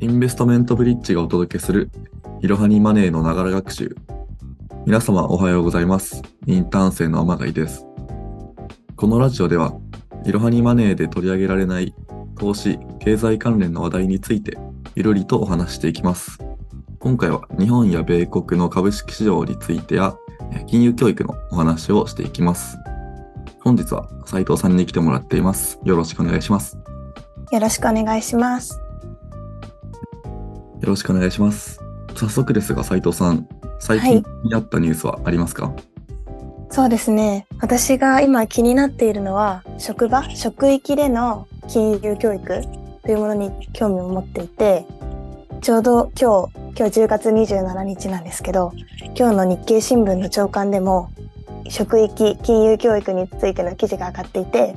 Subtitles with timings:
[0.00, 1.90] インベストメントブリッジがお届けする
[2.40, 3.96] いろはにマネーのながら学習。
[4.86, 6.22] 皆様おはようございます。
[6.46, 7.84] インターン生の天貝です。
[8.94, 9.74] このラジオでは、
[10.24, 11.96] いろはにマネーで取り上げられない
[12.36, 14.56] 投資、経済関連の話題について、
[14.94, 16.38] いろりとお話していきます。
[17.00, 20.14] 今回は日本や米国の株式市場についてや、
[20.68, 22.78] 金融教育のお話をしていきます。
[23.64, 25.80] 本日は斉藤さんに来てもらっています。
[25.82, 26.78] よろしくお願いします。
[27.50, 28.80] よろしくお願いします。
[30.80, 31.80] よろしくお願いします。
[32.14, 33.48] 早速ですが、斉藤さん、
[33.80, 35.72] 最近にあったニュースはありますか、
[36.70, 37.46] そうですね。
[37.60, 42.62] 私が今気になっているのは、職場、職域での金融教育
[43.02, 44.86] というものに興味を持っていて、
[45.62, 48.72] ちょうど今日、今日10月27日なんですけど、
[49.18, 51.10] 今日の日経新聞の朝刊でも、
[51.68, 54.76] 職域金融教育についての記事が上がっていて、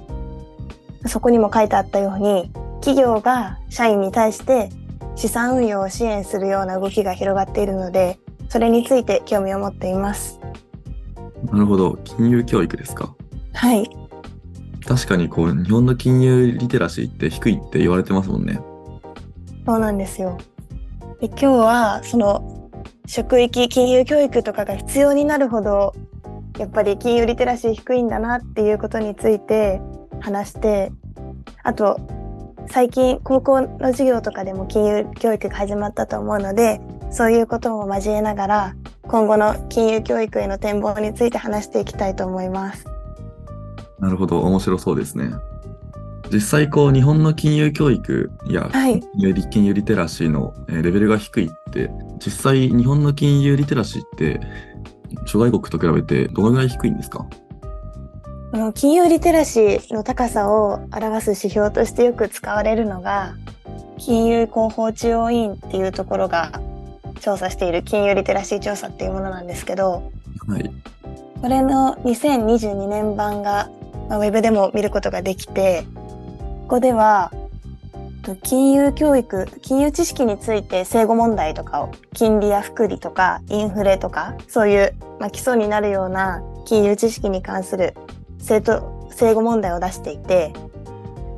[1.06, 4.70] そこにも書いてあったように、企業が社員に対して
[5.16, 10.40] 資産運用を支援するような動きが広がっているので、それについて興味を持っています。
[11.52, 11.98] なるほど。
[12.04, 13.16] 金融教育ですか？
[13.54, 13.90] はい。
[14.86, 18.60] 確かにこう、日本の金融リテラシーって低いって言われてますもんね。
[19.66, 20.38] そうなんですよ。
[21.20, 22.70] で今日はその
[23.06, 25.94] 職域金融教育とかが必要になるほど
[26.58, 29.82] やっぱり金融リテラシー低いんだなっていうことについて
[30.20, 30.92] 話して
[31.62, 32.00] あと
[32.70, 36.80] 最近高校の授業とかでも金融教育が始まったと思うので
[37.12, 42.86] そういうことも交えながら今後の金融教育への展望について話していきたいと思います。
[44.00, 44.42] なるほど。
[44.42, 45.32] 面白そうですね。
[46.32, 49.02] 実際こう、日本の金融教育やはい。
[49.52, 51.92] 金融リテラシーのえーレベルが低いって、
[52.26, 54.40] 実際日本の金融リテラシーって、
[55.26, 57.28] 諸外国と比べてどのぐらい低いんですか？
[58.52, 63.34] この金融リテラシーの高さを表す指標としてよく使われるのが
[63.98, 66.60] 金融広報中央委員っていうところが
[67.22, 70.12] 調査している金融リテラシー調査っていうものなんですけど
[70.48, 70.70] はい。
[71.42, 73.70] これの2022年版が、
[74.10, 75.86] まあ、ウェブでも見ることができて
[76.64, 77.32] ここでは
[78.22, 87.96] と金融教育金融知識について正誤問題とかを金利や福利とかインフレとかそういう、まあ、基礎になるような金融知識に関する
[88.42, 90.54] 正と正誤問題を出していて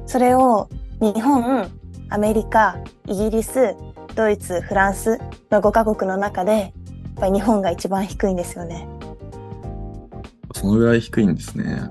[0.06, 0.70] それを
[1.00, 1.70] 日本
[2.10, 2.78] アメリカ
[3.08, 3.76] イギリス
[4.16, 5.20] ドイツフランス
[5.50, 6.72] の5カ国の中でやっ
[7.16, 8.88] ぱり日本が一番低いんですよね。
[10.54, 11.90] そのぐらい低いんですね。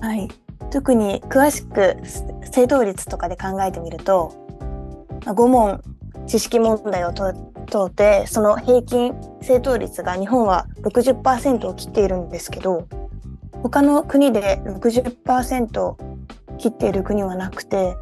[0.00, 0.28] はい、
[0.70, 1.96] 特に詳しく
[2.50, 4.32] 正答率とかで考えてみると
[5.24, 5.82] まあ5問
[6.26, 7.32] 知識問題をと
[7.70, 12.86] 問うてその平均正答率が日本は60%を切っているんですけど
[13.62, 15.96] 他の国で60%を
[16.58, 17.96] 切っている国はなくて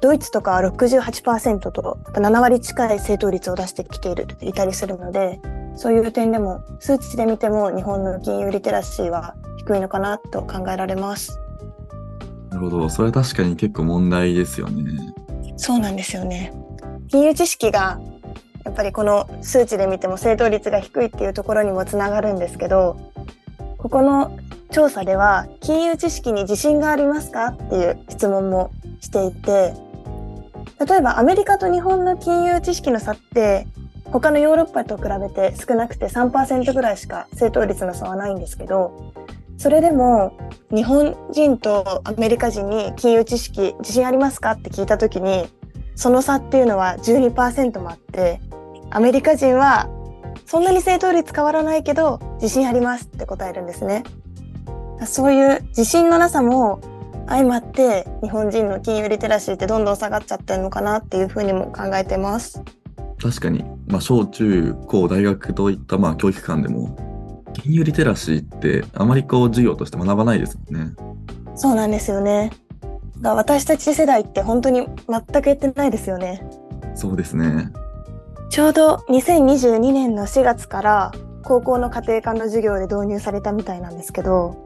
[0.00, 5.40] ドイツとかは68%とやっぱ7割近い正答率を出してきているいたりするので
[5.74, 11.38] そういう点でも数値で見ても日本の金融リテラシーは低いのかなと考えられます。
[12.50, 12.88] なるほど。
[12.88, 15.14] それは確かに結構問題ですよね。
[15.56, 16.52] そうなんですよね。
[17.08, 18.00] 金融知識が
[18.64, 22.96] やっぱりこの数値で見ても正答率が低いっていうところにもつながるんですけど、
[23.76, 24.38] ここの
[24.70, 29.74] 調査では金融知識に自信がありますかっていう質問もしていて、
[30.86, 33.66] 例えばアメリカと日本の金融知識の差って
[34.04, 39.12] 他のヨーロッパと比べて少なくて3%ぐらいしか正答率の差はないんですけど、
[39.58, 40.36] それでも
[40.70, 45.46] 日本人とアメリカ人に金融知識自信ありますかって聞いた時に
[45.94, 48.40] その差っていうのは12%もあって
[48.90, 49.88] アメリカ人は
[50.44, 54.04] そんなに正答率変わらないけど自信ありますって答えるんですね。
[55.04, 56.80] そういう自信のなさも
[57.28, 62.62] 相まって日本人の金融リテラシーってどんどん下がっちゃってるのかなっていうふうにも考えてます。
[63.20, 70.94] 確かに、まあ、小中高大学といったまあ教育機関でも、金融リテラシーってあまりこう授業として学ばないですもんね。
[71.56, 72.52] そうなんですよね。
[73.20, 76.46] だ私たち世代って本当に全くやってないですよね。
[76.94, 77.72] そうですね。
[78.50, 84.65] ちょうど2022年の4月から高校の家庭科の授業で導入されたみたいなんですけど、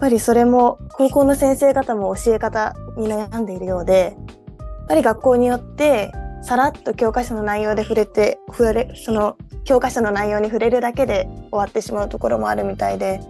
[0.00, 4.16] ぱりそれも高校の先生方も教え方に悩んでいるようで、
[4.58, 6.12] やっぱり学校によって
[6.42, 13.20] さらっと教科書の内容で触れて、触れ、その教科書の内容に触れるだけで終わってしまうところもあるみたいで、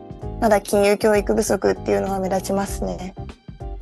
[0.40, 3.14] まだ金融教育不足っていうのは目立ちますね。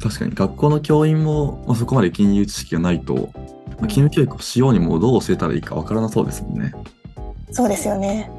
[0.02, 3.30] 確かに学校の教員も、まあ、そこまで金融知識がないと、
[3.78, 6.72] まあ、金融教育をしようにもどう教えたらいいかわからなそうですもんね。
[7.50, 8.30] そうですよね。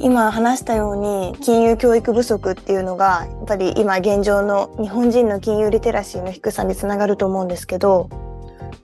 [0.00, 8.08] 今話したように金融教育不足っていうのがやっぱり今現状の日本人の金融リテラシーの低さにつながると思うんですけど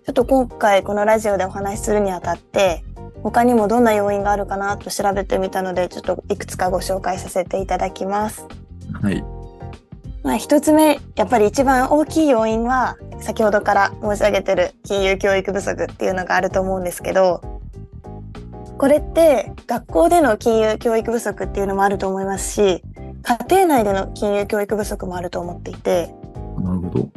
[0.06, 2.82] ちょっと今回このラジオでお話しするにあたって、
[3.22, 8.46] 他にもどんな要因があるかなと調べてみたので、ちょっといくつかご紹介させていただきます。
[9.00, 9.22] はい。
[10.24, 17.59] まあ一つ目、やっぱり一番大きい要因は、先ほどから申し上げてる金融教育不足っていうのがあると思うんですけど、
[18.80, 22.82] これって学校での金融教育不足っていうのもあると思いますし、
[23.22, 26.14] 家庭内での金融教育不足もあると思っていて、
[26.58, 27.10] なるほど。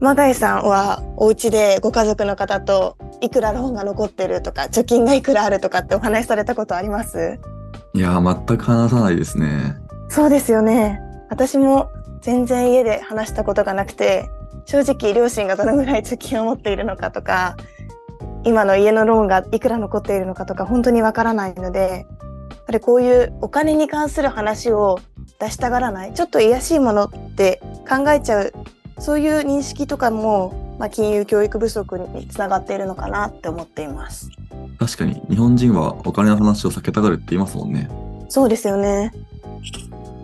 [0.00, 7.38] マガイさんはお家でご家族の方といくらローンが残ってるとか、貯金がいくらあるとかってお話しされたことあります？
[7.92, 9.74] いやー、全く話さないですね。
[10.08, 11.02] そうですよね。
[11.28, 11.90] 私も
[12.22, 14.30] 全然家で話したことがなくて、
[14.64, 17.54] 正直両親がどのぐらい貯金を持っているのかとか、
[18.46, 22.06] 今の家のローンがいくら残っているのかとか本当にわからないので、
[22.48, 25.00] やっぱりこういうお金に関する話を
[25.40, 28.52] 出したがらない、ちょっと癒しいものって考えちゃう、
[28.98, 34.30] そういう認識とかも、まあ、金融教育不足につながっているのかなって思っています。
[34.78, 37.90] 確かに、日本人はお金の話を避けたがるって言いますもんね。
[38.28, 39.12] そうですよね。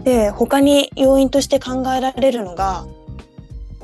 [0.05, 2.85] で、他に要因として考えられるのが、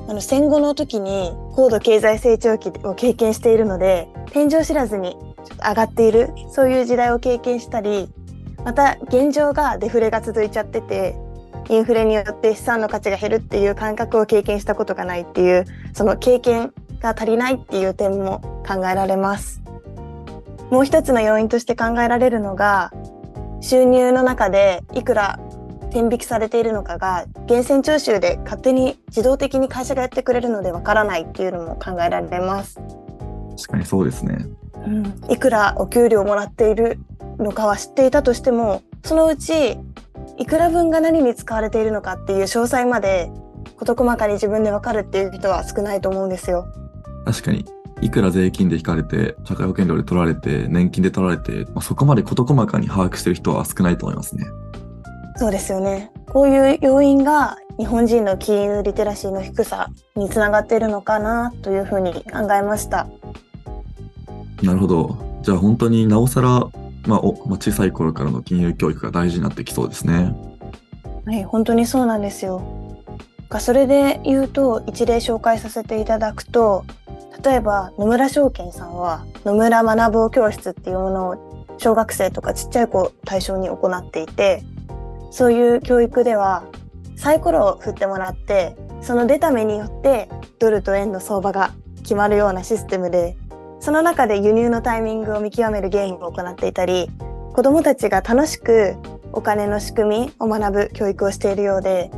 [0.09, 8.09] あの戦後の時に高度経済成長期を経験しているので、天井知らずにちょっと上がっている、そういう時代を経験したり、
[8.65, 11.15] また現状がデフレが続いちゃってて、
[11.69, 19.61] インフレによって資産の価値が減るっていう感覚を経験したことがないっていう、その経験が足りないっていう点も考えられます。
[20.71, 22.93] もう一つの要因として考えられるのが、
[23.61, 25.39] 収入の中でいくら
[25.91, 32.81] 天引きされているのかが源泉徴収で勝手に自動的に会社がやってくれるのでわからないっていうのも考えられます。
[33.57, 34.47] 確かにそうですね。
[34.87, 36.99] うん、いくらお給料もらっている
[37.39, 39.79] のかは知っていたとしてもそのうち
[40.39, 43.31] いくら分が何に使われているのかっていう詳細まで
[43.79, 46.67] 事細かに自分でわかるっていう人は少ないと思うんですよ。
[47.25, 47.65] 確かに、
[48.01, 54.47] いくら税金で引かれて、社会保険料で取られて、年金で取られて、まあ、そこまで事細かに把握してる人は少ないと思いますね。
[55.39, 56.11] そうですよね。
[56.27, 63.07] こういう要因が日本人の金融リテラシーの低さにつながっているのかなというふうに考えました。
[64.63, 65.17] なるほど。
[65.43, 66.49] じゃあ本当になおさら、
[67.07, 70.35] まあ、おまあ、小さい頃からの金融教育が大事になってきそうですね。
[71.25, 72.61] はい、本当にそうなんですよ。
[73.49, 76.85] がそれで言うと一例紹介させていただくと
[77.45, 84.65] 例えば野村証券さんは野村学ぼう教室っていうものを小学生とかちっちゃい子を対象に行っていて
[85.31, 86.65] そういう教育では
[87.17, 90.29] サイコロを振ってもらってその出た目によって
[90.59, 93.37] ドルと円の相場が決まるようなシステムで
[93.81, 97.11] その中で輸入のタイミングを見極めるゲームを行っていたり
[97.53, 98.97] 子どもたちが楽しく
[99.33, 102.11] お金の仕組みを学ぶ教育をしているようで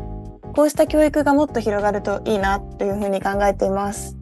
[0.54, 4.16] こうした教育がもっと広がるといいなというふうに考えています。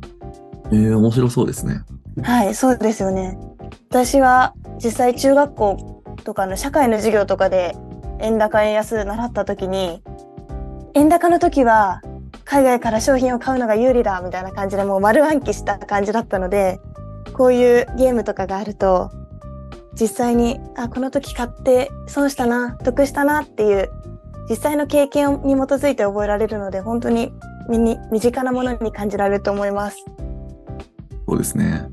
[0.70, 1.82] えー、面白そうですね。
[2.23, 3.38] はい、そうですよね。
[3.88, 7.75] 私は実際中学校とかの社会の授業とかで
[8.20, 10.03] 円高円安習った時に
[10.94, 12.03] 円高の時は
[12.44, 16.81] 海外から商品を買うのが有利だみたいな感じでもう丸暗記した感じだったので
[17.35, 19.11] こういうゲームとかがあると
[20.00, 23.91] 実際にあこの時買って損したな得したなっていう
[24.49, 27.32] 実際の経験に基づいて覚えられるので本当に
[27.69, 30.05] 身に身近なものに感じられると思います。
[31.29, 31.87] そうですね。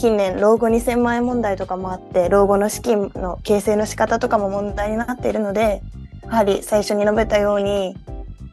[0.00, 5.82] 近年老後2000万円問題とかもあって老後の資金の形成の仕方とかも問題になっているので
[6.22, 7.94] やはり最初に述べたように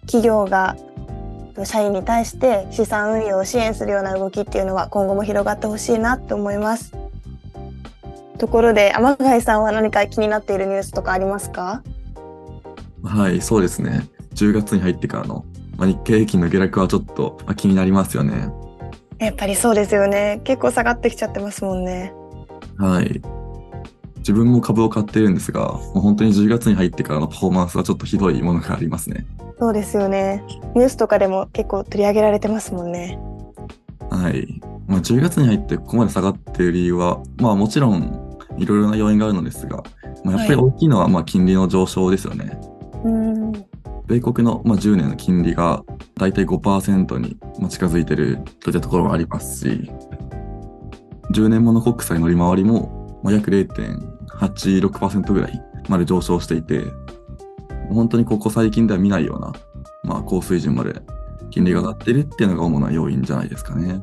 [0.02, 0.76] 企業が
[1.64, 6.92] 社員に対して資産運用を支援するような動きっていうのは今後も広がってほしいなと思います。
[8.38, 11.82] ところで天貝さんは何か気になっているニュースとかありますか？
[13.04, 14.06] はい、そうですね。
[14.34, 15.46] 10月に入ってからの、
[15.78, 18.50] まあ、日経平均の下落はちょっと、まあ、気になりますよね。
[19.20, 22.14] やっぱりそうですよね結構下がってきちゃってますもんね
[22.78, 23.22] はい。
[24.18, 29.26] 自分も株を買っているんですが、もう本当に10月に入ってからのパフォーマンスはちょっとひどいものがありますね。
[29.58, 30.44] そうですよね
[30.76, 33.18] ニュースとかでも結構取り上げられてますもんね
[34.12, 34.62] はい。
[34.86, 39.84] まあ、10月に入ってここまで下がっている理由は、まあもちろんいろいろな要因があるのですが、
[40.24, 42.60] まあ、やっぱり大きいのはまあ金利の上昇ですよね。
[43.04, 43.67] うん
[44.08, 45.84] 米国のまあ10年の金利が
[46.16, 49.92] だいたい5%にまあ近づいてるといったところもありますし、
[51.34, 56.86] 10年もの国債の利回りもまあ約0.86%ぐらいまで上昇していて、
[57.90, 59.54] 本当にここ最近では見ないような、
[60.04, 61.02] まあ、高水準まで
[61.50, 64.02] 金利が上がってるっていうのが主な要因じゃないですかね。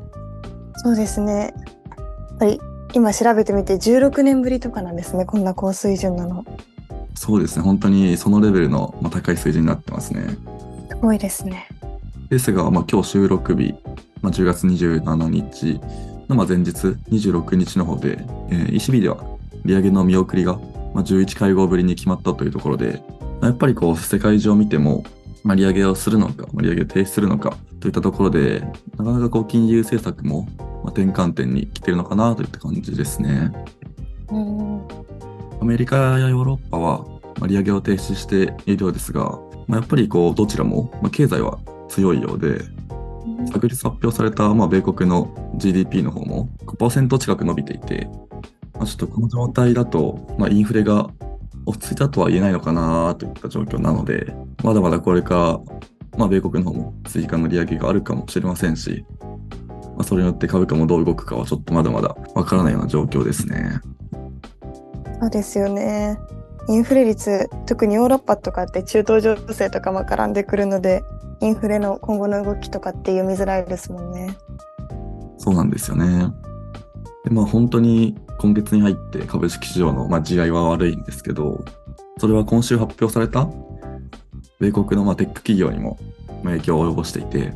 [0.76, 1.54] そうですね。
[1.90, 2.60] やっぱり
[2.94, 5.24] 今調べてみて16年ぶりとかなんですね。
[5.24, 6.44] こんな高水準なの。
[7.14, 10.36] そうですね、本当にそのレベルのまあ高い水準になってますね。
[10.90, 11.68] すごいですね。
[12.28, 13.74] ですが、まあ、今日収録日
[14.24, 15.78] まあ、10月27日
[16.30, 16.70] のまあ前日
[17.10, 18.16] 26日の方で、
[18.50, 19.18] えー、ECB では
[19.66, 20.54] 利上げの見送りが
[20.94, 23.02] まあ11会合ぶりに決まったというところで、
[23.42, 25.04] やっぱりこう世界中を見ても、
[25.42, 28.60] まあ、利上げをするのか、まあ、利上げを停止するのかといったところで、
[28.96, 33.52] なかなかこう金融政策もまあ転換点に来てるのかなといった感じですね。
[34.30, 35.03] うん
[35.64, 37.06] アメリカやヨーロッパは
[37.46, 39.30] 利上げを停止しているようですが、
[39.66, 42.58] まあ、やっぱりこうどちらもま経済は強いようで、
[43.50, 48.06] 昨日発表されたまあ米国の GDP の方も5%近く伸びていて、
[48.74, 51.08] まあ、ちょっとこの状態だと、まあ、インフレが
[51.64, 55.62] 落ち着いたとは言えないのかなといった状況なので、まだまだこれか
[56.12, 59.06] ら、まあ、米国の方も追加の利上げがあるかもしれませんし、
[59.96, 63.80] まあ、それによって株価もどう動くかはちょっとまだまだわからないような状況ですね。
[65.20, 66.18] そうですよね。
[66.68, 71.04] インフレ率、特にヨーロッパとかって中東情勢とかも絡んでくるので、
[71.40, 74.36] インフレの今後の動きとかって読みづらいですもんね。
[75.38, 76.32] そうなんですよね。
[77.24, 81.64] でまあ本当に今月に入って株式市場の、まあ、地合いは悪いんですけど、
[82.18, 83.48] それは今週発表された
[84.60, 85.98] 米国の、まあ、テック企業にも
[86.42, 87.52] まあ影響を及ぼしていて、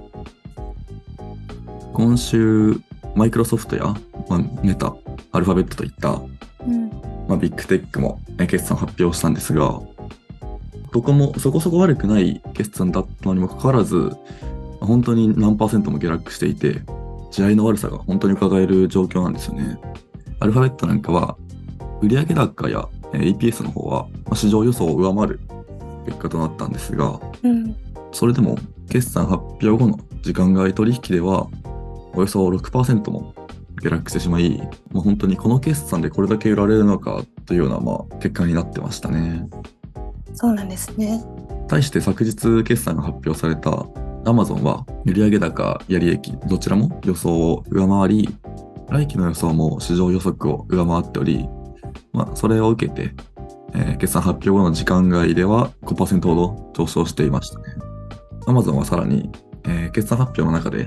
[1.95, 2.77] 今週、
[3.15, 3.85] マイクロソフトや、
[4.29, 4.95] まあ、メタ、
[5.33, 6.21] アルファベットといった、
[6.67, 7.08] うん。
[7.29, 9.81] まあ、ビッグテックもえ決算発表したんですが、
[10.93, 14.11] どこもそこそこ悪くない決算だったのにもかかわらず、
[14.81, 16.83] 本当に何パーセントも下落していて、
[17.31, 19.79] 地合いの悪さが本当に伺える状況なんですよね。
[20.41, 21.37] アルファベットなんかは、
[22.01, 25.41] 売上高やえー EPS の方はまあ市場予想を上回る
[26.07, 27.77] 結果となったんですが、うん。
[28.13, 28.57] それでも
[28.89, 31.49] 決算発表後の時間外取引では、
[32.15, 33.35] およそ6%も
[33.81, 34.59] 下落してしまい、
[34.93, 39.49] もう本当にこの決算でこれだけ売られるのかというようなまあ結果になってましたね。
[40.35, 41.25] そうなんですね。
[41.69, 43.71] 対して昨日決算が発表された
[44.25, 48.29] Amazon は売上高や利益どちらも予想を上回り、
[48.91, 51.49] 来期の予想も市場予測を上回っており、
[52.13, 53.15] まあ、それを受けて、
[53.75, 57.65] えー決算発表後の時間外では5%ほど上昇していましたね。
[58.47, 59.31] Amazon はさらに、
[59.65, 60.87] えー決算発表の中で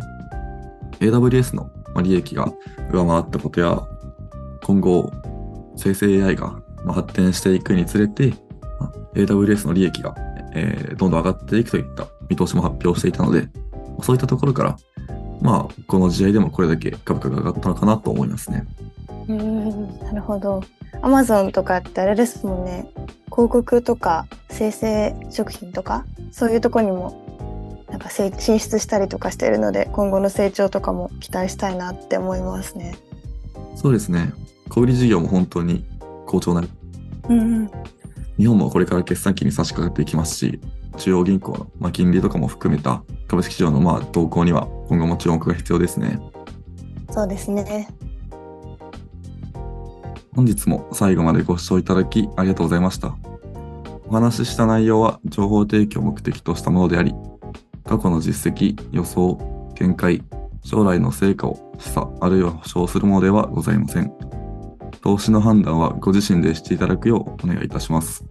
[0.99, 2.51] AWS のまあ利益が
[2.91, 3.81] 上回ったことや、
[4.63, 5.11] 今後
[5.75, 8.33] 生成 AI が発展していくにつれて、
[8.79, 10.15] ま AWS の利益が、
[10.53, 13.47] えどんどん上がっていくといった見通しも発表していたので、
[14.01, 14.77] そういったところから、
[15.41, 18.65] まあ、この試合でもこれだけ株価が上がったのかなと思いますね。
[19.27, 19.99] うん。
[19.99, 20.63] なるほど。
[21.01, 22.91] アマゾンとかってあれですもんね。
[23.31, 27.20] 広告とか生成食品とかそういうとこにも
[27.91, 32.95] なんかせ進出したりとかしているので今後の成長とかも期待したいなって思いますね。
[33.75, 34.33] そうですね。
[34.69, 35.85] 小売事業も本当に
[36.25, 36.63] 好調な、
[37.29, 37.71] うんうん。
[38.37, 40.61] 日本もこれから決算期に差し掛かっていきますし、
[40.97, 46.19] 中央銀行の、まあ、金利とかも含めた株式市場のまあ動向には今後も注目が必要ですね。
[47.11, 47.89] そうですね。
[50.33, 53.17] 本日も最後までご視聴いただきありがとうございました。
[54.07, 57.13] お話しした内容は情報提供を目的としたものであり、
[57.91, 59.37] 過去の実績、予想、
[59.77, 60.23] 見解、
[60.63, 64.13] 将来の成果を示唆あるいは保証するものではございません。
[65.01, 68.23] 投資の判断はご自身でしていただくようお願いいたします。